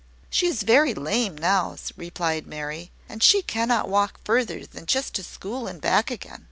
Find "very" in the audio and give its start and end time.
0.63-0.95